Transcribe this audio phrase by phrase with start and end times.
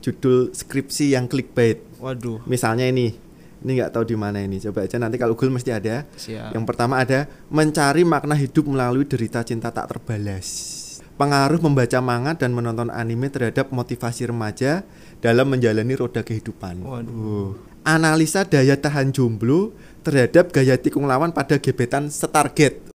[0.00, 1.80] judul skripsi yang clickbait.
[2.00, 2.42] Waduh.
[2.48, 3.12] Misalnya ini,
[3.60, 4.56] ini nggak tahu di mana ini.
[4.58, 6.08] Coba aja nanti kalau Google mesti ada.
[6.16, 6.56] Siap.
[6.56, 10.76] Yang pertama ada mencari makna hidup melalui derita cinta tak terbalas.
[11.20, 14.88] Pengaruh membaca manga dan menonton anime terhadap motivasi remaja
[15.20, 16.80] dalam menjalani roda kehidupan.
[16.80, 17.60] Waduh.
[17.84, 22.89] Analisa daya tahan jomblo terhadap gaya tikung lawan pada gebetan setarget.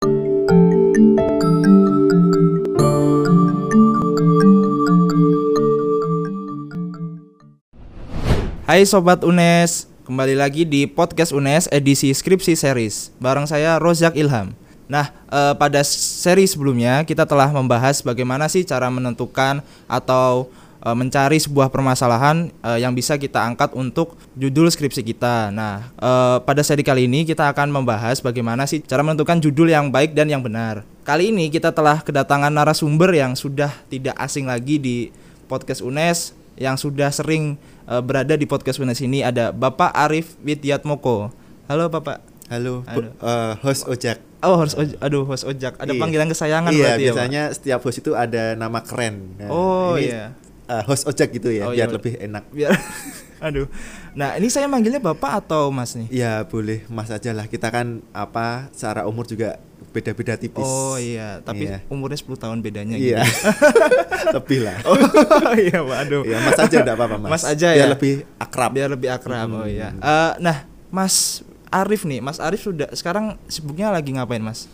[8.71, 14.55] Hai Sobat UNES, kembali lagi di podcast UNES edisi skripsi series Bareng saya Rozak Ilham.
[14.87, 19.59] Nah, eh, pada seri sebelumnya kita telah membahas bagaimana sih cara menentukan
[19.91, 20.47] atau
[20.87, 25.51] eh, mencari sebuah permasalahan eh, yang bisa kita angkat untuk judul skripsi kita.
[25.51, 29.91] Nah, eh, pada seri kali ini kita akan membahas bagaimana sih cara menentukan judul yang
[29.91, 30.87] baik dan yang benar.
[31.03, 35.11] Kali ini kita telah kedatangan narasumber yang sudah tidak asing lagi di
[35.51, 37.55] podcast UNES yang sudah sering
[37.91, 41.27] uh, berada di podcast UNES ini ada Bapak Arif Widyatmoko.
[41.67, 42.23] Halo Bapak.
[42.47, 43.15] Halo, Halo.
[43.15, 44.19] eh, host Ojak.
[44.41, 44.97] Oh, host ojak.
[44.99, 45.77] Aduh, host ojak.
[45.77, 46.01] Ada Iya.
[46.01, 47.15] panggilan kesayangan iya, berarti ya, Pak?
[47.15, 49.37] biasanya setiap host itu ada nama keren.
[49.37, 50.33] Nah, Oh, ini, iya.
[50.65, 51.93] eh, host Ojak gitu ya, Oh, biar iya.
[51.93, 52.43] lebih enak.
[52.49, 52.73] Biar
[53.47, 53.69] Aduh.
[54.11, 56.09] Nah, ini saya manggilnya Bapak atau Mas nih?
[56.09, 57.45] Ya boleh Mas aja lah.
[57.45, 60.63] Kita kan apa secara umur juga beda-beda tipis.
[60.63, 61.83] Oh iya, tapi Iya.
[61.87, 63.21] umurnya 10 tahun bedanya Iya.
[63.21, 63.47] gitu.
[64.39, 64.77] lebih lah.
[64.83, 64.95] Oh
[65.59, 65.97] iya, Pak.
[66.07, 66.23] Aduh.
[66.23, 67.29] Ya, Mas aja enggak apa-apa, Mas.
[67.29, 67.91] Mas aja Biar ya.
[67.91, 68.71] lebih akrab.
[68.71, 69.47] Biar lebih akrab.
[69.47, 69.69] Oh Hmm.
[69.69, 69.91] iya.
[69.93, 74.67] Eh, nah, Mas Arif nih, Mas Arif sudah sekarang sibuknya lagi ngapain, Mas?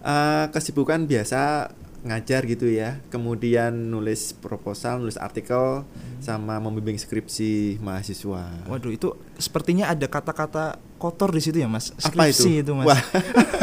[0.00, 2.96] Eh, kesibukan biasa ngajar gitu ya.
[3.08, 5.84] Kemudian nulis proposal, nulis artikel
[6.18, 8.44] sama membimbing skripsi mahasiswa.
[8.64, 11.96] Waduh, itu sepertinya ada kata-kata kotor di situ ya, Mas.
[11.96, 12.44] Apa itu?
[12.44, 12.84] Skripsi itu, Mas.
[12.86, 13.00] Wah.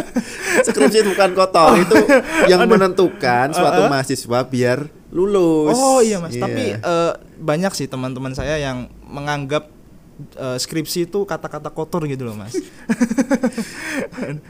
[0.68, 1.96] skripsi itu bukan kotor, itu
[2.52, 3.92] yang menentukan suatu Uh-uh.
[3.94, 5.78] mahasiswa biar lulus.
[5.78, 6.44] Oh iya mas, Iya.
[6.44, 9.70] tapi eh, banyak sih teman-teman saya yang menganggap
[10.34, 12.54] eh, skripsi itu kata-kata kotor gitu loh mas.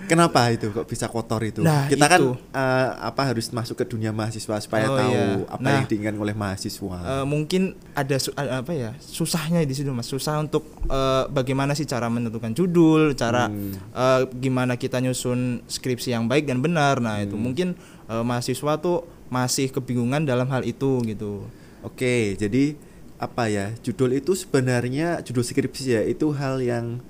[0.08, 1.62] Kenapa itu kok bisa kotor itu?
[1.62, 2.30] Nah, Kita kan itu.
[2.52, 5.28] eh, apa harus masuk ke dunia mahasiswa supaya Oh, tahu iya.
[5.48, 5.74] apa Nah.
[5.76, 6.98] yang diinginkan oleh mahasiswa.
[6.98, 7.62] Eh, mungkin
[7.94, 12.52] ada su- apa ya susahnya di situ mas, susah untuk eh, bagaimana sih cara menentukan
[12.52, 13.76] judul, cara Hmm.
[13.76, 16.98] eh, gimana kita nyusun skripsi yang baik dan benar.
[16.98, 17.44] Nah itu Hmm.
[17.44, 17.68] mungkin
[18.06, 21.44] eh, mahasiswa tuh masih kebingungan dalam hal itu gitu.
[21.84, 22.76] Oke, jadi
[23.18, 23.74] apa ya?
[23.82, 27.02] Judul itu sebenarnya judul skripsi ya itu hal yang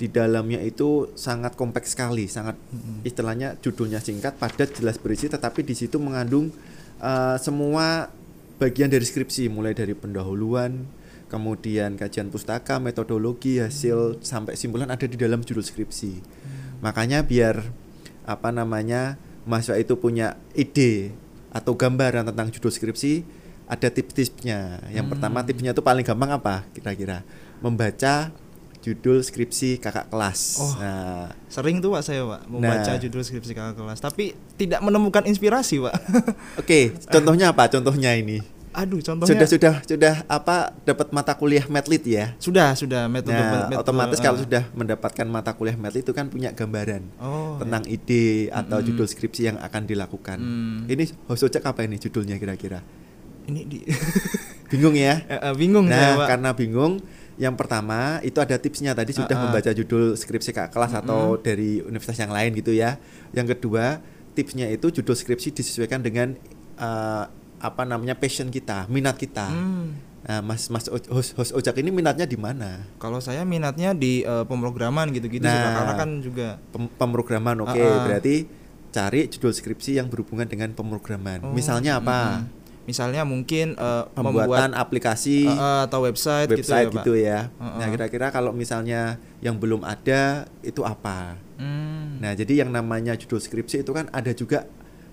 [0.00, 2.56] di dalamnya itu sangat kompleks sekali, sangat
[3.04, 6.48] istilahnya judulnya singkat, padat, jelas berisi, tetapi di situ mengandung
[7.04, 8.08] eh, semua
[8.56, 10.88] bagian dari skripsi, mulai dari pendahuluan,
[11.28, 16.20] kemudian kajian pustaka, metodologi, hasil sampai simpulan ada di dalam judul skripsi.
[16.80, 17.68] Makanya biar
[18.24, 21.12] apa namanya mahasiswa itu punya ide
[21.52, 23.22] atau gambaran tentang judul skripsi,
[23.70, 24.82] ada tips-tipsnya.
[24.90, 27.22] Yang pertama tipsnya itu paling gampang apa kira-kira?
[27.62, 28.34] Membaca
[28.80, 30.58] judul skripsi kakak kelas.
[30.58, 30.72] Oh.
[30.80, 32.98] Nah, Sering tuh pak saya pak membaca Nah.
[32.98, 35.94] judul skripsi kakak kelas, tapi tidak menemukan inspirasi pak.
[36.60, 37.68] oke, contohnya apa?
[37.70, 38.40] Contohnya ini.
[38.70, 42.38] Aduh contohnya Sudah sudah sudah apa dapat mata kuliah Medlit ya?
[42.38, 46.54] sudah sudah metode Nah, otomatis eh, kalau sudah mendapatkan mata kuliah Medlit itu kan punya
[46.54, 48.86] gambaran oh, tentang ide atau Mm-mm.
[48.94, 50.38] judul skripsi yang akan dilakukan.
[50.38, 50.78] Hmm.
[50.86, 52.78] Ini host Ojek apa ini judulnya kira-kira?
[53.50, 53.78] Ini di
[54.70, 55.18] Bingung ya?
[55.26, 56.26] Eh, bingung saya Nah, pak.
[56.30, 57.02] karena bingung,
[57.36, 59.44] yang pertama itu ada tipsnya tadi sudah Ah, ah.
[59.44, 62.94] membaca judul skripsi kak kelas atau dari universitas yang lain gitu ya.
[63.30, 63.98] Yang kedua,
[64.32, 66.38] tipsnya itu judul skripsi disesuaikan dengan
[66.76, 67.24] eh,
[67.58, 69.50] apa namanya passion kita, minat kita.
[69.50, 72.84] Hmm, Nah, Mas Mas O- host, host Ojak ini minatnya di mana?
[72.96, 75.50] kalau saya minatnya di eh, pemrograman gitu-gitu sih.
[75.50, 75.72] Nah.
[75.74, 77.72] karena kan juga Pem- pemrograman, oke.
[77.72, 78.00] Ah, ah.
[78.04, 78.44] Berarti
[78.90, 81.40] cari judul skripsi yang berhubungan dengan pemrograman.
[81.42, 82.20] Oh, Misalnya apa?
[82.38, 82.59] mm-mm.
[82.90, 85.46] Misalnya mungkin eh, Pembuatan membuat aplikasi.
[85.46, 87.54] eh, atau website, website gitu gitu ya, Pak.
[87.54, 87.62] ya.
[87.62, 87.78] Heeh.
[87.78, 91.38] Nah, kira-kira kalau misalnya yang belum ada itu apa?
[91.54, 92.18] Hmm.
[92.18, 94.66] Nah, jadi yang namanya judul skripsi itu kan ada juga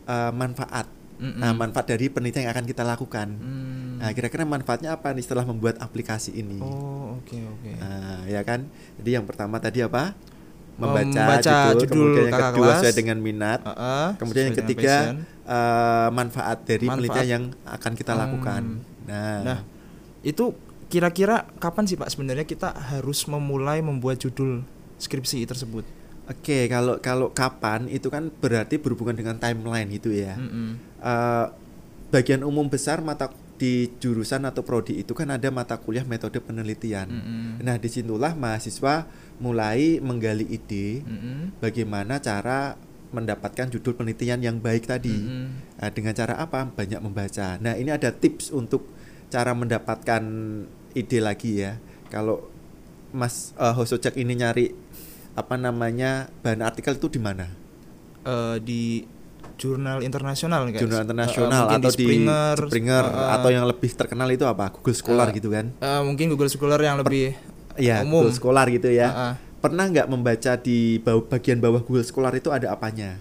[0.09, 0.89] eh, manfaat.
[1.17, 1.41] Mm-mm.
[1.41, 3.27] Nah, manfaat dari penelitian yang akan kita lakukan.
[3.41, 3.97] Hmm.
[3.97, 6.61] Nah, kira-kira manfaatnya apa nih setelah membuat aplikasi ini?
[6.61, 7.71] Oh, oke oke.
[7.81, 8.69] Nah, ya kan?
[9.01, 10.13] Jadi yang pertama tadi apa?
[10.77, 12.77] Membaca, Membaca judul, judul kemudian yang kedua kelas.
[12.77, 13.59] sesuai dengan minat.
[13.59, 14.95] Eh, eh, Kemudian yang ketiga
[15.43, 16.97] eh, manfaat dari Manfaat.
[17.01, 18.61] penelitian yang akan kita lakukan.
[18.77, 19.05] Hmm.
[19.05, 19.59] Nah, Nah,
[20.21, 20.53] itu
[20.87, 24.61] kira-kira kapan sih Pak sebenarnya kita harus memulai membuat judul
[24.97, 25.83] skripsi tersebut?
[26.27, 30.35] Oke, kalau kalau kapan itu kan berarti berhubungan dengan timeline gitu ya.
[30.35, 30.75] Mm-mm.
[30.99, 31.45] Eh,
[32.07, 37.09] bagian umum besar mata di jurusan atau prodi itu kan ada mata kuliah metode penelitian.
[37.09, 37.65] Mm-mm.
[37.65, 39.09] Nah, di situlah mahasiswa
[39.41, 41.57] mulai menggali ide Mm-mm.
[41.61, 42.77] bagaimana cara
[43.09, 45.13] mendapatkan judul penelitian yang baik tadi.
[45.13, 45.45] Mm-mm.
[45.81, 46.69] Nah, dengan cara apa?
[46.69, 47.57] Banyak membaca.
[47.57, 48.85] Nah, ini ada tips untuk
[49.33, 50.23] cara mendapatkan
[50.93, 51.81] ide lagi ya.
[52.13, 52.47] Kalau
[53.11, 54.75] Mas uh, host ojek ini nyari
[55.37, 57.47] apa namanya bahan artikel itu di mana?
[58.27, 58.81] Eh, di
[59.57, 60.79] jurnal internasional guys.
[60.79, 64.45] Jurnal Eh, internasional mungkin atau di Springer, Springer eh, eh, atau yang lebih terkenal itu
[64.45, 64.69] apa?
[64.69, 65.65] Google Scholar Eh, gitu kan?
[65.73, 67.33] eh, mungkin Google Scholar yang lebih
[67.75, 68.25] Iya, umum.
[68.25, 69.07] Google Scholar gitu ya.
[69.07, 69.33] Eh, eh.
[69.57, 73.17] Pernah nggak membaca di bawah, bagian bawah Google Scholar itu ada apanya?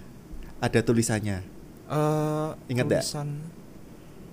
[0.57, 1.41] Ada tulisannya.
[1.87, 3.27] Eh, Ingat tulisan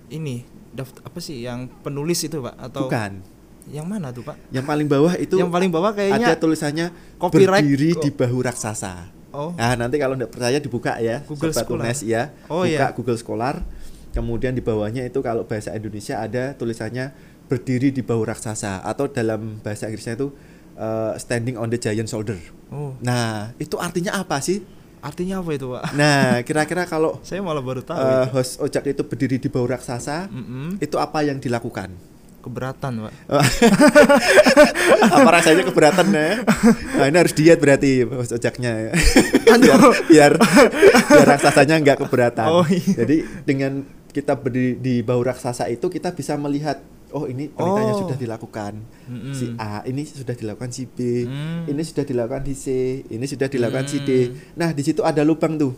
[0.09, 3.23] ini daft apa sih yang penulis itu pak atau Bukan.
[3.71, 4.37] yang mana tuh pak?
[4.51, 6.87] Yang paling bawah itu yang paling bawah ada kayaknya tulisannya
[7.17, 9.09] copyright berdiri di bahu raksasa.
[9.35, 11.85] Oh Nah, nanti kalau nggak percaya dibuka ya, Google Sobat Scholar.
[11.85, 12.23] Unes ya.
[12.47, 12.87] Oh, buka iya.
[12.95, 13.61] Google Scholar.
[14.11, 17.11] Kemudian di bawahnya itu kalau bahasa Indonesia ada tulisannya
[17.45, 20.31] berdiri di bahu raksasa atau dalam bahasa Inggrisnya itu
[20.75, 22.39] uh, standing on the giant shoulder.
[22.71, 24.63] oh Nah, itu artinya apa sih?
[25.03, 25.93] artinya apa itu pak?
[25.93, 27.93] Nah, kira-kira kalau Saya malah baru tahu.
[27.93, 28.33] uh, itu.
[28.33, 30.81] host ojek itu berdiri di bahu raksasa, Mm-mm.
[30.81, 31.93] itu apa yang dilakukan?
[32.45, 33.13] Keberatan pak.
[35.17, 36.45] apa rasanya keberatan ya?
[36.95, 38.93] Nah, ini harus diet berarti host ojaknya.
[39.49, 40.33] biar, biar
[41.09, 42.49] biar raksasanya nggak keberatan.
[42.53, 43.05] Oh, iya.
[43.05, 43.81] Jadi dengan
[44.13, 46.79] kita berdiri di bahu raksasa itu kita bisa melihat
[47.11, 48.01] oh ini penelitiannya Oh.
[48.07, 48.73] sudah dilakukan
[49.07, 49.35] Mm-mm.
[49.35, 51.63] si A, ini sudah dilakukan si B, Hmm.
[51.65, 52.67] ini sudah dilakukan di C,
[53.07, 54.11] ini sudah dilakukan si D.
[54.29, 54.35] Hmm.
[54.55, 55.73] Nah, di situ ada lubang tuh.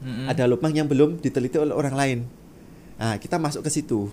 [0.00, 0.26] Mm-mm.
[0.26, 2.18] Ada lubang yang belum diteliti oleh orang lain.
[2.96, 4.08] Nah, kita masuk ke situ.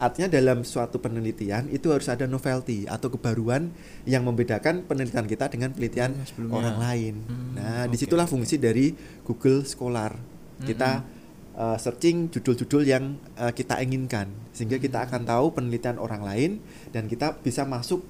[0.00, 3.68] Artinya dalam suatu penelitian itu harus ada novelty atau kebaruan
[4.02, 6.56] yang membedakan penelitian kita dengan penelitian Yang sebelumnya.
[6.56, 7.14] orang lain.
[7.22, 10.16] Hmm, nah, oke, di situlah fungsi dari Google Scholar.
[10.58, 11.04] Kita
[11.54, 13.04] uh, searching judul-judul yang
[13.34, 15.06] uh, kita inginkan, sehingga kita Hmm.
[15.06, 16.50] akan tahu penelitian orang lain
[16.88, 18.00] dan kita bisa masuk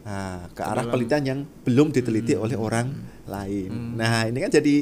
[0.00, 2.42] nah, ke arah dalam- penelitian yang belum diteliti Hmm.
[2.42, 2.86] oleh orang
[3.24, 3.70] lain.
[3.70, 3.94] Hmm.
[3.94, 4.76] Nah, ini kan jadi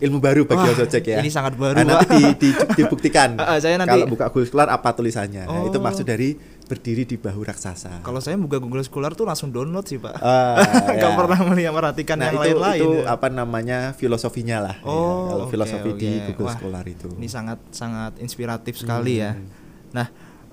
[0.00, 1.20] ilmu baru bagi Wah, Ojek ya.
[1.20, 3.36] ini sangat baru, Nah, nanti di, di- dibuktikan.
[3.40, 5.44] Ah, saya nanti- Kalau buka Google Scholar apa tulisannya?
[5.44, 5.82] Nah, itu Oh.
[5.82, 8.00] maksud dari berdiri di bahu raksasa.
[8.00, 10.16] Kalau saya buka Google Scholar tuh langsung download sih pak.
[10.16, 10.56] Ah,
[10.96, 11.16] Nggak ya.
[11.16, 12.80] pernah melihat perhatikan Nah, yang itu lain-lain.
[12.80, 13.04] itu ya.
[13.10, 14.76] apa namanya filosofinya lah.
[14.76, 14.86] ya.
[14.86, 16.26] Oh, kalau oke, filosofi di oke.
[16.30, 17.08] Google Wah, Scholar itu.
[17.10, 19.34] Ini sangat sangat inspiratif sekali ya.
[19.34, 19.50] Hmm.
[19.90, 20.06] Nah,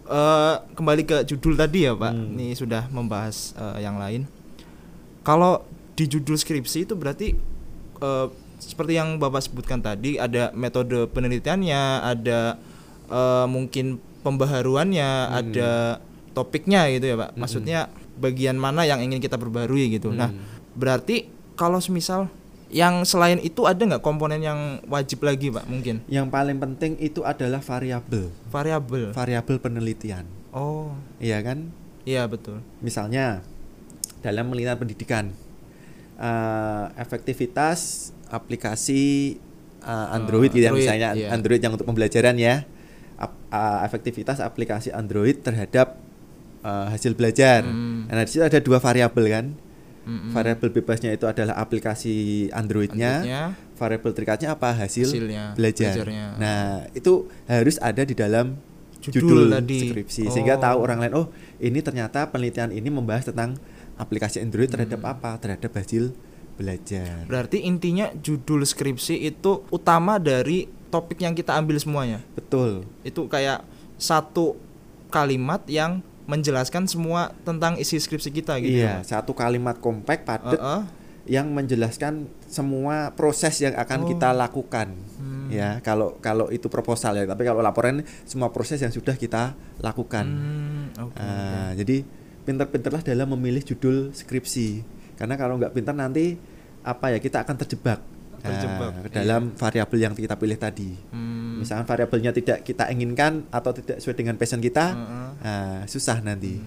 [0.03, 2.11] eh, kembali ke judul tadi ya Pak.
[2.11, 2.33] Hmm.
[2.33, 4.25] Ini sudah membahas eh, yang lain.
[5.21, 7.37] Kalau di judul skripsi itu berarti
[7.97, 8.27] eh,
[8.57, 12.57] seperti yang Bapak sebutkan tadi ada metode penelitiannya, ada
[13.07, 15.37] eh, mungkin pembaharuannya, Hmm.
[15.39, 15.71] ada
[16.33, 17.31] topiknya gitu ya Pak.
[17.33, 17.79] Maksudnya
[18.15, 20.11] bagian mana yang ingin kita perbarui gitu.
[20.11, 20.43] Nah, Hmm.
[20.73, 21.25] berarti
[21.55, 22.27] kalau semisal
[22.67, 26.03] yang selain itu ada nggak komponen yang wajib lagi Pak mungkin?
[26.05, 29.15] Yang paling penting itu adalah variabel, Variabel.
[29.15, 30.27] variabel penelitian.
[30.51, 31.71] Oh, Iya kan?
[32.03, 32.59] iya betul.
[32.81, 33.39] Misalnya
[34.19, 35.25] dalam penelitian pendidikan,
[36.17, 39.37] eh, efektivitas aplikasi
[39.81, 41.27] eh, Android gitu ya Android, misalnya iya.
[41.31, 42.65] Android yang untuk pembelajaran ya,
[43.15, 45.95] Ap- eh, efektivitas aplikasi Android terhadap
[46.61, 47.63] eh, hasil belajar.
[47.63, 48.09] Hmm.
[48.09, 49.47] Nah di situ ada dua variabel kan.
[50.07, 50.31] Mm-mm.
[50.31, 53.27] Variabel bebasnya itu adalah aplikasi Androidnya.
[53.27, 53.43] Androidnya,
[53.75, 54.71] Variabel terikatnya apa?
[54.71, 55.99] Hasil hasilnya, belajar.
[55.99, 56.25] belajarnya.
[56.39, 58.55] Nah, itu harus ada di dalam
[59.03, 59.91] Judul judul, tadi.
[59.91, 60.63] skripsi sehingga Oh.
[60.63, 61.27] tahu orang lain oh,
[61.59, 63.59] ini ternyata penelitian ini membahas tentang
[63.97, 65.11] aplikasi Android terhadap Hmm.
[65.11, 65.31] apa?
[65.37, 66.13] Terhadap hasil
[66.53, 67.25] belajar.
[67.25, 72.23] Berarti intinya judul skripsi itu utama dari topik yang kita ambil semuanya.
[72.33, 72.87] Betul.
[73.01, 73.61] Itu kayak
[73.95, 74.57] satu
[75.09, 78.73] kalimat yang menjelaskan semua tentang isi skripsi kita gitu.
[78.75, 80.81] iya, ya, satu kalimat kompak padat Heeh.
[81.25, 84.07] yang menjelaskan semua proses yang akan Oh.
[84.11, 84.91] kita lakukan.
[85.15, 85.47] Hmm.
[85.47, 90.25] Ya, kalau kalau itu proposal ya, tapi kalau laporan semua proses yang sudah kita lakukan.
[90.27, 91.03] Hmm, Ah,
[91.71, 91.79] oke.
[91.79, 92.03] jadi
[92.47, 94.87] pinter-pinterlah dalam memilih judul skripsi.
[95.19, 96.39] Karena kalau nggak pintar nanti
[96.87, 97.99] apa ya kita akan terjebak,
[98.39, 100.95] Terjebak, ah, ke dalam variabel yang kita pilih tadi.
[101.11, 101.59] Hmm.
[101.59, 105.29] Misalkan variabelnya tidak kita inginkan atau tidak sesuai dengan passion kita, Heeh.
[105.43, 106.61] ah, susah nanti.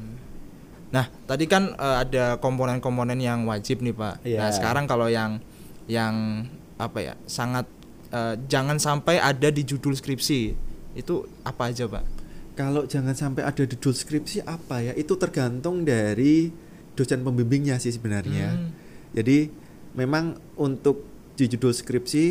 [0.91, 4.15] Nah, tadi kan eh, ada komponen-komponen yang wajib nih, Pak.
[4.27, 4.39] Iya.
[4.45, 5.39] Nah, sekarang kalau yang
[5.87, 6.45] yang
[6.77, 7.15] apa ya?
[7.25, 7.65] Sangat
[8.11, 10.53] eh, jangan sampai ada di judul skripsi.
[10.99, 12.20] Itu apa aja, Pak?
[12.61, 14.93] Kalau jangan sampai ada di judul skripsi apa ya?
[14.93, 16.53] Itu tergantung dari
[16.93, 18.53] dosen pembimbingnya sih sebenarnya.
[18.53, 18.69] Hmm.
[19.17, 19.49] Jadi
[19.97, 21.09] memang untuk
[21.41, 22.25] di judul skripsi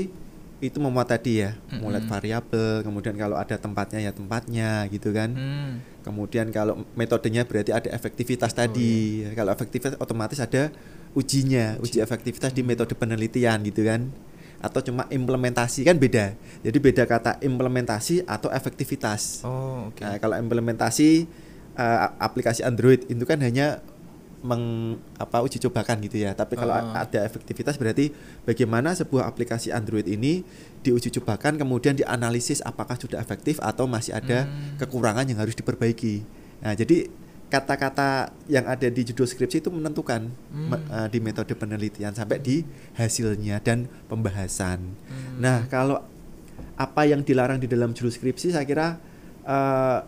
[0.60, 2.12] itu memuat tadi ya, mulai Mm-mm.
[2.12, 5.32] variabel, kemudian kalau ada tempatnya ya tempatnya gitu kan.
[5.34, 5.72] Hmm.
[6.04, 9.24] Kemudian kalau metodenya berarti ada efektivitas Oh, tadi.
[9.34, 10.70] Kalau efektivitas otomatis ada
[11.18, 14.14] ujinya, uji efektivitas di metode penelitian gitu kan.
[14.60, 16.36] Atau cuma implementasi kan beda.
[16.62, 19.44] Jadi beda kata implementasi atau efektivitas.
[19.44, 20.04] Oh, oke.
[20.04, 21.28] Nah, kalau implementasi
[21.74, 23.80] eh, aplikasi Android itu kan hanya
[24.40, 26.32] meng apa uji cobakan gitu ya.
[26.32, 27.04] Tapi kalau Ah.
[27.04, 28.12] ada efektivitas berarti
[28.44, 30.44] bagaimana sebuah aplikasi Android ini
[30.80, 34.80] diuji cobakan kemudian dianalisis apakah sudah efektif atau masih ada Hmm.
[34.80, 36.24] kekurangan yang harus diperbaiki.
[36.60, 37.08] Nah, jadi
[37.50, 38.08] kata-kata
[38.46, 40.70] yang ada di judul skripsi itu menentukan Hmm.
[40.70, 42.62] me- eh, di metode penelitian sampai di
[42.94, 44.80] hasilnya dan pembahasan.
[45.02, 45.38] Hmm.
[45.38, 45.98] Nah, kalau
[46.76, 49.02] apa yang dilarang di dalam judul skripsi saya kira
[49.42, 50.00] eh,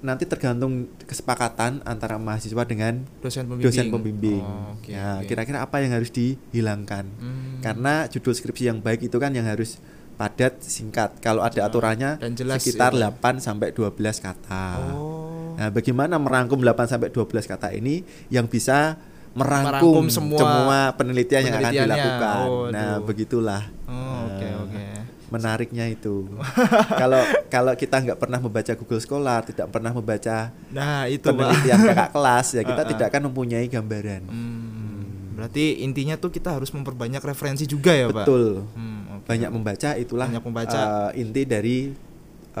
[0.00, 3.64] nanti tergantung kesepakatan antara mahasiswa dengan dosen pembimbing.
[3.64, 4.42] dosen pembimbing.
[4.42, 5.26] Oh, oke, ya, oke.
[5.26, 7.06] kira-kira apa yang harus dihilangkan?
[7.08, 7.62] Hmm.
[7.62, 9.78] Karena judul skripsi yang baik itu kan yang harus
[10.12, 11.16] padat, singkat.
[11.18, 13.00] Kalau ada Oh, aturannya dan jelas sekitar itu.
[13.00, 14.66] 8 sampai 12 kata.
[14.92, 15.21] Oh.
[15.54, 18.96] Nah, bagaimana merangkum 8 sampai 12 kata ini yang bisa
[19.32, 22.46] Merangkum merangkum, semua penelitian yang akan dilakukan.
[22.46, 23.08] Oh, nah, aduh.
[23.08, 23.62] begitulah.
[23.88, 24.84] Oh, oke Nah, oke.
[25.32, 26.28] Menariknya itu.
[27.00, 27.16] Kalau
[27.48, 32.46] kalau kita nggak pernah membaca Google Scholar, tidak pernah membaca Nah, itu penelitian kakak kelas,
[32.52, 32.90] ya kita Ah, ah.
[32.92, 34.28] tidak akan mempunyai gambaran.
[34.28, 35.00] Hmm,
[35.32, 38.28] Berarti intinya tuh kita harus memperbanyak referensi juga ya, Pak.
[38.28, 38.68] Betul.
[38.76, 39.26] Hmm, oke.
[39.32, 40.80] Banyak membaca itulah Banyak membaca.
[41.08, 41.76] eh, inti dari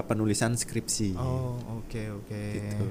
[0.00, 1.12] penulisan skripsi.
[1.20, 2.42] Oh, oke oke.
[2.56, 2.88] Gitu.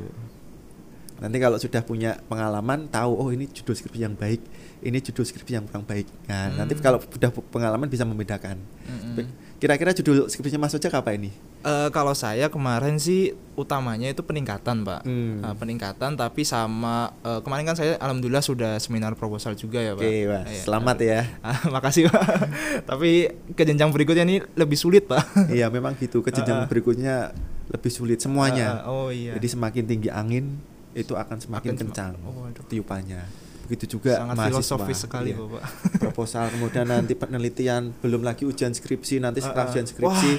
[1.22, 4.42] Nanti kalau sudah punya pengalaman tahu oh ini judul skripsi yang baik,
[4.82, 6.06] ini judul skripsi yang kurang baik.
[6.26, 6.82] Nah, nanti Hmm.
[6.82, 8.58] kalau sudah pengalaman bisa membedakan.
[8.86, 9.30] Mm-mm.
[9.62, 11.30] Kira-kira judul skripsinya Mas Ojek apa ini?
[11.62, 15.06] Eh, kalau saya kemarin sih utamanya itu peningkatan, Pak.
[15.06, 15.38] Hmm.
[15.38, 20.02] Eh, peningkatan tapi sama eh, kemarin kan saya alhamdulillah sudah seminar proposal juga ya, Pak.
[20.02, 20.62] Oke, wah, Iya.
[20.66, 21.20] selamat ya.
[21.46, 22.26] Ah, makasih, Pak.
[22.90, 25.30] tapi ke jenjang berikutnya ini lebih sulit, Pak.
[25.54, 26.26] Iya, memang gitu.
[26.26, 27.30] Ke jenjang berikutnya
[27.70, 28.82] lebih sulit semuanya.
[28.82, 29.38] Ah, oh iya.
[29.38, 30.58] Jadi semakin tinggi angin
[30.98, 32.66] itu akan semakin Akan sem- kencang oh, aduh.
[32.66, 33.22] tiupannya.
[33.72, 34.52] Begitu juga Sangat mahasiswa.
[34.52, 35.40] filosofis sekali, Iya.
[35.40, 35.62] Bapak.
[36.04, 39.48] Proposal kemudian nanti penelitian, belum lagi ujian skripsi, nanti Ah, ah.
[39.48, 40.32] setelah ujian skripsi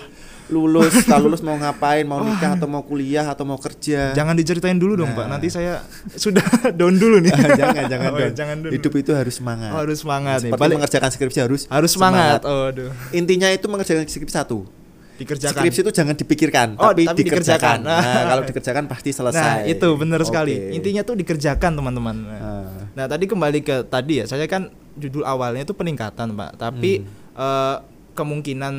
[0.49, 4.13] lulus, setelah lulus mau ngapain, mau nikah atau mau kuliah atau mau kerja.
[4.13, 5.25] Jangan diceritain dulu dong, Pak.
[5.25, 5.29] Nah.
[5.33, 5.81] Nanti saya
[6.13, 6.45] sudah
[6.77, 7.33] down dulu nih.
[7.57, 8.37] jangan jangan Oh, iya, dong.
[8.37, 8.71] jangan dulu.
[8.71, 9.71] Hidup itu harus semangat.
[9.71, 10.51] Oh, harus semangat nih.
[10.51, 12.41] Seperti Balik- mengerjakan skripsi harus harus semangat.
[12.45, 12.93] Oh, aduh.
[13.11, 14.69] Intinya itu mengerjakan skripsi satu.
[15.15, 15.55] Dikerjakan.
[15.57, 17.79] Skripsi itu jangan dipikirkan, Oh, tapi, tapi dikerjakan.
[17.79, 18.05] dikerjakan.
[18.11, 19.39] Nah, kalau dikerjakan pasti selesai.
[19.39, 20.53] Nah, itu benar sekali.
[20.53, 20.75] Oke.
[20.75, 22.17] Intinya tuh dikerjakan, teman-teman.
[22.19, 22.82] Nah.
[22.93, 22.95] Ah.
[22.95, 24.25] Nah, tadi kembali ke tadi ya.
[24.25, 26.51] Saya kan judul awalnya itu peningkatan, Pak.
[26.57, 27.09] Tapi Hmm.
[27.35, 27.77] eh,
[28.13, 28.75] kemungkinan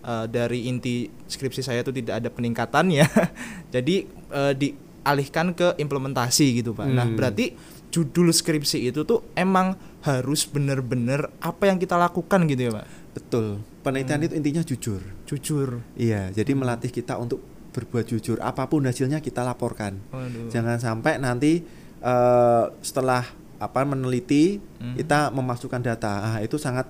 [0.00, 3.04] eh, dari inti skripsi saya itu tidak ada peningkatannya.
[3.74, 3.96] Jadi
[4.30, 6.88] eh, dialihkan ke implementasi gitu, Pak.
[6.88, 7.14] Nah, Hmm.
[7.14, 7.52] berarti
[7.90, 12.86] judul skripsi itu tuh emang harus bener-bener apa yang kita lakukan gitu ya, Pak.
[13.12, 13.46] Betul.
[13.80, 14.26] Penelitian Hmm.
[14.26, 15.00] itu intinya jujur.
[15.26, 15.68] Jujur.
[15.94, 18.40] Iya, jadi melatih kita untuk berbuat jujur.
[18.40, 20.00] Apa pun hasilnya kita laporkan.
[20.08, 20.48] Waduh.
[20.48, 21.60] Jangan sampai nanti
[22.00, 23.28] eh, setelah
[23.60, 24.96] apa meneliti Hmm.
[24.96, 26.12] kita memasukkan data.
[26.24, 26.88] Ah, itu sangat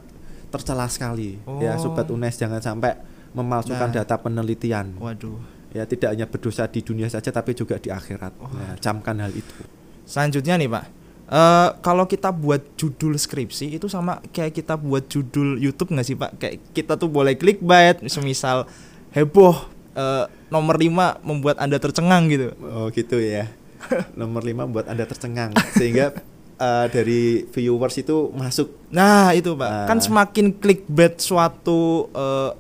[0.49, 1.37] tercela sekali.
[1.59, 1.83] Ya, Oh.
[1.83, 2.95] sobat UNES jangan sampai
[3.31, 4.01] memalsukan Nah.
[4.01, 4.95] data penelitian.
[4.97, 5.39] Waduh.
[5.71, 8.33] Ya, tidak hanya berdosa di dunia saja tapi juga di akhirat.
[8.39, 8.47] Oh.
[8.49, 9.63] Nah, camkan hal itu.
[10.03, 10.87] Selanjutnya nih Pak,
[11.31, 16.19] Eh kalau kita buat judul skripsi itu sama kayak kita buat judul YouTube nggak sih
[16.19, 16.31] Pak?
[16.43, 18.67] Kayak kita tuh boleh clickbait, semisal
[19.11, 19.55] heboh
[19.95, 22.51] eh, nomor 5 membuat anda tercengang gitu.
[22.67, 23.47] Oh, gitu ya.
[24.19, 26.13] Nomor 5 buat Anda tercengang sehingga
[26.61, 29.87] eh, dari viewers itu masuk Nah itu Pak, Ah.
[29.89, 31.81] kan semakin clickbait suatu
[32.13, 32.51] eh,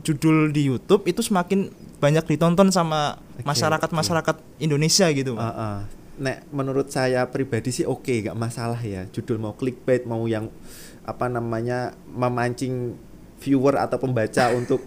[0.00, 5.44] judul di YouTube itu semakin banyak ditonton sama masyarakat-masyarakat Indonesia gitu Pak.
[5.44, 5.76] Uh, uh.
[6.14, 10.46] Nek menurut saya pribadi sih oke nggak masalah ya judul mau clickbait mau yang
[11.02, 12.94] apa namanya memancing
[13.40, 14.84] viewer atau pembaca untuk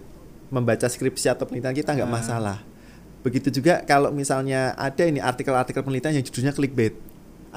[0.48, 2.16] membaca skripsi atau penelitian kita nggak Ah.
[2.16, 2.58] masalah
[3.20, 6.96] begitu juga kalau misalnya ada ini artikel-artikel penelitian yang judulnya clickbait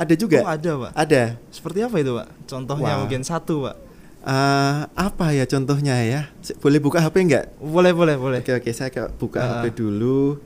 [0.01, 0.91] ada juga Oh ada Pak.
[0.97, 2.29] ada Seperti apa itu Pak?
[2.49, 3.01] Contohnya Wah.
[3.05, 3.77] mungkin satu Pak.
[4.21, 6.29] Eh, apa ya contohnya ya
[6.61, 8.39] boleh buka HP nggak Boleh boleh boleh.
[8.41, 9.49] Oke oke saya buka Ah.
[9.61, 10.41] HP dulu.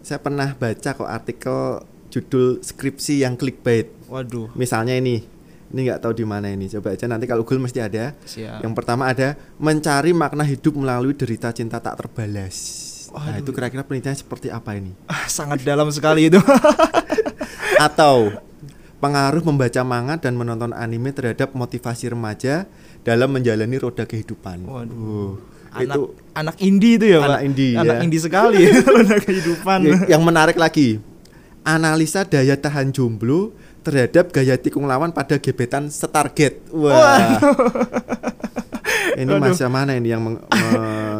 [0.00, 3.92] Saya pernah baca kok artikel judul skripsi yang clickbait.
[4.08, 4.48] Waduh.
[4.52, 5.20] Misalnya ini,
[5.68, 6.66] ini nggak tahu di mana ini.
[6.66, 8.16] Coba aja nanti kalau Google mesti ada.
[8.24, 8.64] Siap.
[8.64, 12.56] Yang pertama ada mencari makna hidup melalui derita cinta tak terbalas.
[13.10, 14.94] Nah, itu kira-kira penelitian seperti apa ini?
[15.04, 16.38] Ah, sangat dalam sekali itu.
[17.86, 18.32] Atau
[19.00, 22.68] pengaruh membaca manga dan menonton anime terhadap motivasi remaja
[23.00, 24.62] dalam menjalani roda kehidupan.
[24.62, 24.94] Waduh.
[24.94, 25.32] Uh,
[25.72, 26.00] anak itu
[26.34, 27.28] anak indie itu ya, Pak.
[27.30, 28.00] Anak indie, Anak ya.
[28.04, 28.60] indie sekali
[28.94, 29.78] roda kehidupan.
[29.88, 31.00] Y- yang menarik lagi
[31.60, 37.40] analisa daya tahan jomblo terhadap gaya tikung lawan pada gebetan setarget wah
[39.16, 39.40] ini Aduh.
[39.40, 40.40] masa mana ini yang meng-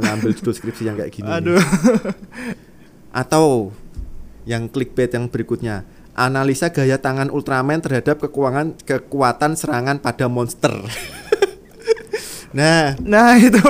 [0.00, 1.60] mengambil judul skripsi yang kayak gini Aduh.
[3.10, 3.72] atau
[4.44, 5.84] yang clickbait yang berikutnya
[6.20, 10.76] analisa gaya tangan Ultraman terhadap kekuatan kekuatan serangan pada monster
[12.56, 13.62] nah Nah, itu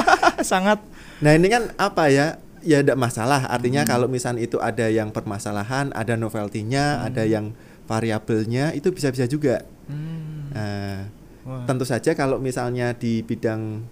[0.50, 0.80] sangat
[1.18, 2.38] Nah ini kan apa ya?
[2.62, 3.46] Ya tidak masalah.
[3.50, 3.90] Artinya Hmm.
[3.90, 7.06] kalau misalnya itu ada yang permasalahan, ada novelty-nya, Hmm.
[7.10, 7.54] ada yang
[7.90, 9.66] variabelnya, itu bisa-bisa juga.
[9.90, 10.54] Hmm.
[10.54, 11.10] Nah,
[11.42, 11.66] Wah.
[11.66, 13.82] tentu saja kalau misalnya di bidang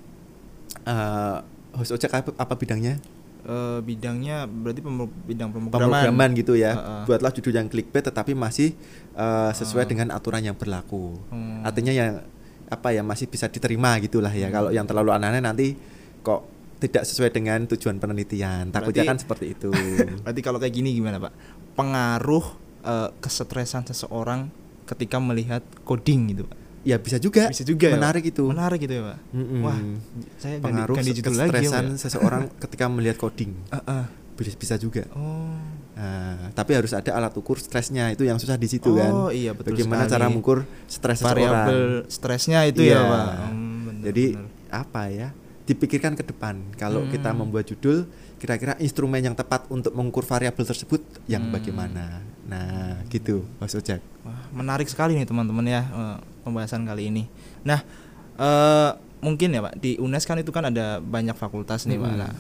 [0.87, 1.43] uh,
[1.75, 3.03] host ojek apa, apa bidangnya?
[3.47, 5.87] Eh, bidangnya berarti pem- bidang pemrograman.
[5.87, 6.75] pemrograman gitu ya.
[6.75, 7.03] Heeh.
[7.07, 8.75] Buatlah judul yang clickbait tetapi masih
[9.15, 11.17] eh, sesuai dengan aturan yang berlaku.
[11.31, 11.63] Hmm.
[11.63, 12.11] Artinya yang
[12.67, 14.51] apa ya masih bisa diterima gitulah ya.
[14.51, 15.79] Kalau yang terlalu aneh-aneh nanti
[16.21, 16.43] kok
[16.83, 18.69] tidak sesuai dengan tujuan penelitian.
[18.75, 19.71] Takutnya Berarti- kan seperti itu.
[20.27, 21.33] Berarti kalau kayak gini gimana pak?
[21.79, 22.45] Pengaruh
[22.83, 24.51] eh, kesetresan seseorang
[24.87, 26.66] ketika melihat coding gitu pak?
[26.87, 27.51] Ya bisa juga.
[27.51, 28.31] Bisa juga ya, Menarik Pak?
[28.31, 28.45] itu.
[28.47, 29.19] Menarik gitu ya pak?
[29.35, 29.61] Mm-mm.
[29.61, 29.79] Wah,
[30.39, 31.81] saya ganti, pengaruh ganti judul lagi ya, ya?
[31.99, 33.53] seseorang ketika melihat coding.
[33.69, 34.07] Ah.
[34.37, 35.03] Bisa, bisa juga.
[35.17, 35.57] Oh.
[35.97, 39.09] Nah, tapi harus ada alat ukur stresnya itu yang susah di situ kan.
[39.09, 40.13] Oh, iya, betul Bagaimana sekali.
[40.13, 41.33] cara mengukur stres seseorang.
[41.41, 43.01] Variabel stresnya itu Iya.
[43.01, 43.27] ya pak?
[43.49, 44.49] Hmm, bener, Jadi bener.
[44.69, 45.29] apa ya?
[45.65, 46.77] Dipikirkan ke depan.
[46.77, 47.11] Kalau Hmm.
[47.11, 48.05] kita membuat judul,
[48.37, 51.57] kira-kira instrumen yang tepat untuk mengukur variabel tersebut yang Hmm.
[51.57, 52.21] bagaimana.
[52.45, 54.05] Nah, gitu, Mas Ojak.
[54.21, 56.17] Wah, menarik sekali nih teman-teman ya eh,
[56.47, 57.27] pembahasan kali ini.
[57.67, 57.83] Nah,
[58.39, 62.07] eh, mungkin ya Pak di UNES kan itu kan ada banyak fakultas nih Pak.
[62.15, 62.23] Mm-mm.
[62.23, 62.33] Nah,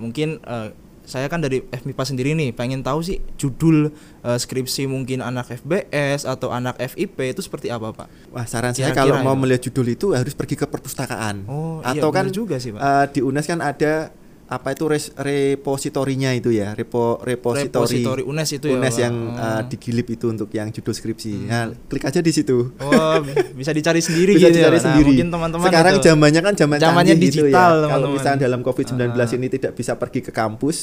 [0.00, 0.72] mungkin eh,
[1.10, 3.90] saya kan dari FMIPA sendiri nih pengen tahu sih judul
[4.22, 8.32] eh, skripsi mungkin anak FBS atau anak FIP itu seperti apa Pak?
[8.32, 11.44] Wah, saran saya kalau mau ya, melihat judul itu harus pergi ke perpustakaan.
[11.50, 12.80] Oh, iya, Atau kan juga sih, Pak.
[12.80, 14.14] eh, di UNES kan ada
[14.50, 19.00] apa itu res- repositorinya itu ya, repo repositori Repositori UNES itu ya, UNES Pak.
[19.00, 19.38] yang Oh.
[19.38, 21.46] eh, digilip itu untuk yang judul skripsi.
[21.46, 22.74] Nah, klik aja di situ.
[22.76, 23.16] Oh,
[23.54, 24.74] bisa dicari sendiri bisa gitu dicari ya.
[24.74, 24.82] Pak.
[24.82, 25.08] Nah, sendiri.
[25.08, 27.62] mungkin teman-teman Sekarang itu- zamannya kan zaman Zamannya canggih gitu digital, ya.
[27.62, 28.10] Kalau teman-teman.
[28.12, 29.28] misalnya dalam Covid-19 Ah.
[29.32, 30.76] ini tidak bisa pergi ke kampus,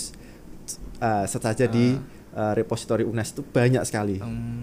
[0.99, 1.99] uh, search saja di
[2.33, 4.15] uh, repositori UNES itu banyak sekali.
[4.17, 4.56] Hmm,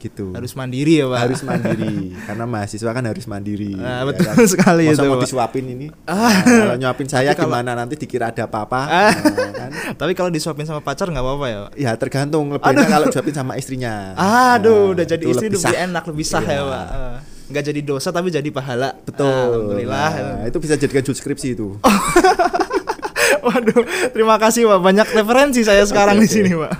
[0.00, 0.32] Gitu.
[0.32, 1.18] harus mandiri ya, Pak.
[1.20, 3.76] Harus mandiri karena mahasiswa kan harus mandiri.
[3.76, 4.36] Ah, ya betul kan?
[4.48, 5.22] sekali Masa itu, mau Pak.
[5.22, 5.86] disuapin ini.
[6.08, 8.80] Nah, kalau nyuapin saya kalau- gimana nanti dikira ada apa-apa.
[8.82, 9.12] Ah.
[9.12, 9.70] Nah, kan?
[10.00, 11.70] Tapi kalau disuapin sama pacar nggak apa-apa ya, Pak?
[11.76, 14.16] Ya tergantung lebih enak kalau disuapin sama istrinya.
[14.16, 15.76] Aduh, Nah, udah jadi istri lebih, sah.
[15.76, 16.62] enak, lebih sah ya, Iya.
[16.64, 16.86] Pak.
[16.90, 17.16] Eh,
[17.50, 18.94] Nggak jadi dosa tapi jadi pahala.
[19.02, 19.26] Betul.
[19.26, 20.10] Alhamdulillah.
[20.38, 21.76] Nah, itu bisa jadikan judul skripsi itu.
[23.40, 24.78] Waduh, terima kasih Pak.
[24.80, 26.70] Banyak referensi saya sekarang Oke, di sini, Pak.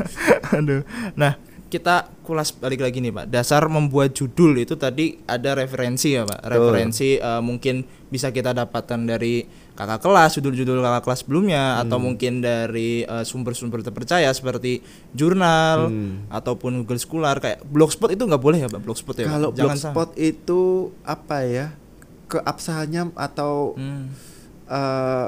[0.53, 0.83] Aduh.
[1.15, 1.35] Nah,
[1.71, 3.27] kita kulas balik lagi nih, Pak.
[3.31, 6.43] Dasar membuat judul itu tadi ada referensi ya, Pak.
[6.45, 12.05] Referensi eh, mungkin bisa kita dapatkan dari kakak kelas, judul-judul kakak kelas sebelumnya atau Hmm.
[12.11, 14.83] mungkin dari eh, sumber-sumber terpercaya seperti
[15.15, 16.27] jurnal Hmm.
[16.29, 18.83] ataupun Google Scholar kayak Blogspot itu nggak boleh ya, Pak?
[18.83, 19.31] Blogspot ya.
[19.31, 20.61] Kalau blogspot itu
[21.01, 21.67] apa ya?
[22.27, 24.11] Keabsahannya atau Hmm.
[24.67, 25.27] eh,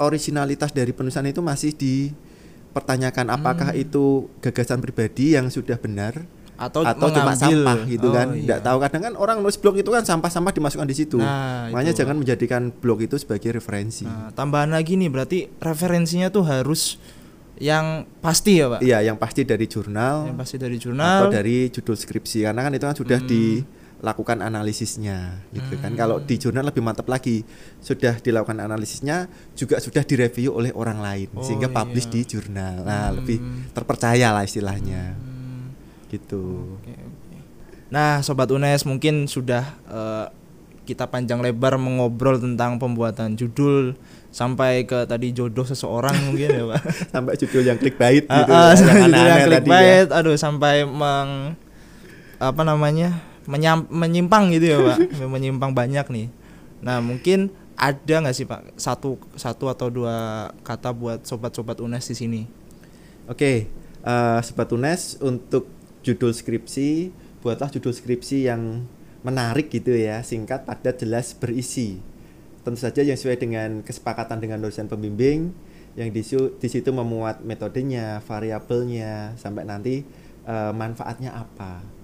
[0.00, 1.76] originalitas dari penulisan itu masih
[2.70, 3.82] dipertanyakan apakah Hmm.
[3.82, 4.04] itu
[4.38, 6.22] gagasan pribadi yang sudah benar
[6.54, 8.44] atau, atau cuma sampah gitu Oh, kan iya.
[8.46, 11.90] nggak tahu kadang kan orang nulis blog itu kan sampah-sampah dimasukkan di situ Nah, makanya
[11.90, 11.98] itu.
[11.98, 17.00] jangan menjadikan blog itu sebagai referensi Nah, tambahan lagi nih berarti referensinya tuh harus
[17.56, 18.80] yang pasti ya, Pak.
[18.80, 21.20] iya yang pasti dari jurnal Yang pasti dari atau jurnal.
[21.28, 23.28] dari judul skripsi karena kan itu kan sudah Hmm.
[24.00, 27.44] Dilakukan analisisnya gitu kan kalau di jurnal lebih mantap lagi
[27.78, 32.12] sudah dilakukan analisisnya juga sudah direview oleh orang lain Oh, sehingga publish iya.
[32.14, 33.16] di jurnal nah Hmm.
[33.16, 33.38] lebih
[33.70, 35.76] terpercaya lah istilahnya Hmm,
[36.08, 37.36] gitu oke, oke.
[37.88, 40.26] Nah, sobat UNES mungkin sudah eh,
[40.80, 43.94] kita panjang lebar mengobrol tentang pembuatan judul
[44.28, 46.82] sampai ke tadi jodoh seseorang mungkin ya, Pak.
[47.10, 50.02] sampai judul yang clickbait Ah, gitu ya, sampai yang yang ya.
[50.08, 51.58] aduh sampai meng
[52.38, 54.98] apa namanya menyam, menyimpang gitu ya pak,
[55.34, 56.26] menyimpang banyak nih.
[56.84, 62.16] Nah mungkin ada nggak sih pak satu satu atau dua kata buat sobat-sobat unes di
[62.16, 62.42] sini?
[63.30, 63.70] Oke,
[64.02, 65.70] eh, Sobat Tunes untuk
[66.02, 68.82] judul skripsi, buatlah judul skripsi yang
[69.22, 72.02] menarik gitu ya, singkat, padat, jelas, berisi.
[72.66, 75.52] Tentu saja yang sesuai dengan kesepakatan dengan dosen pembimbing,
[75.94, 80.02] yang di, situ- di situ memuat metodenya, variabelnya, sampai nanti
[80.48, 81.99] eh, manfaatnya apa.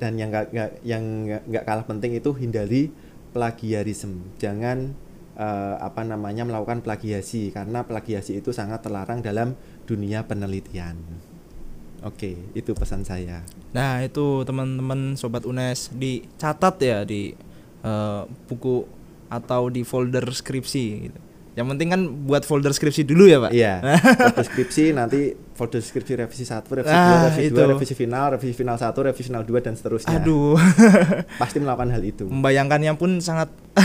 [0.00, 1.04] Dan yang nggak nggak- yang
[1.44, 2.88] nggak kalah penting itu hindari
[3.36, 4.32] plagiarisme.
[4.40, 4.96] Jangan
[5.36, 10.96] eh, apa namanya melakukan plagiasi karena plagiasi itu sangat terlarang dalam dunia penelitian.
[12.00, 13.44] Oke, itu pesan saya.
[13.76, 17.36] Nah itu teman-teman sobat unes dicatat ya di
[17.84, 18.84] eh, buku
[19.30, 20.86] atau di folder skripsi.
[21.06, 21.20] Gitu.
[21.60, 23.50] Yang penting kan buat folder skripsi dulu ya pak.
[23.52, 23.74] Iya,
[24.24, 25.20] folder skripsi nanti
[25.52, 27.54] folder skripsi revisi 1, revisi 2, Ah, revisi itu.
[27.54, 30.16] 2, revisi final, revisi final 1, revisi final 2 dan seterusnya.
[30.16, 30.56] Aduh,
[31.42, 32.24] Pasti melakukan hal itu.
[32.24, 33.52] membayangkannya pun sangat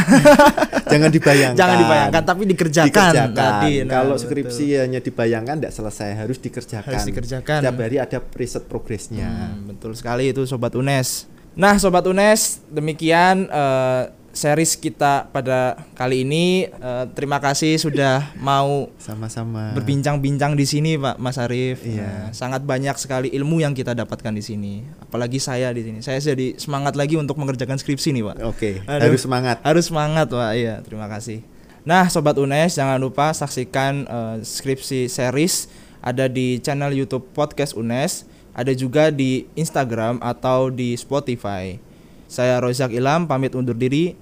[0.85, 1.57] Jangan dibayangkan.
[1.57, 3.29] jangan dibayangkan tapi dikerjakan, dikerjakan.
[3.33, 3.73] tadi.
[3.81, 4.23] Nah, Kalau betul.
[4.23, 6.87] skripsi hanya dibayangkan tidak selesai, harus dikerjakan.
[6.87, 7.59] Harus dikerjakan.
[7.59, 9.27] Setiap hari ada riset progresnya.
[9.27, 11.27] Hmm, betul sekali itu sobat UNES.
[11.53, 14.03] Nah, sobat UNES, demikian eh,
[14.35, 16.67] series kita pada kali ini.
[16.67, 19.71] Eh, terima kasih sudah mau Sama-sama.
[19.73, 21.81] berbincang-bincang di sini, Pak Mas Arief.
[21.87, 22.03] Iya.
[22.03, 24.73] Nah, sangat banyak sekali ilmu yang kita dapatkan di sini.
[24.99, 26.03] Apalagi saya di sini.
[26.03, 28.35] Saya jadi semangat lagi untuk mengerjakan skripsi nih, Pak.
[28.43, 29.07] Oke, Aduh.
[29.07, 29.57] harus semangat.
[29.63, 30.51] Harus semangat, Pak.
[30.53, 31.41] Iya, terima kasih.
[31.87, 35.71] Nah, sobat UNES jangan lupa saksikan uh, skripsi series
[36.05, 41.81] ada di channel YouTube Podcast UNES, ada juga di Instagram atau di Spotify.
[42.29, 44.13] Saya Rozak Ilham pamit undur diri.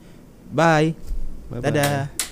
[0.52, 0.96] Bye.
[1.50, 1.70] Bye-bye.
[1.70, 2.23] Dadah.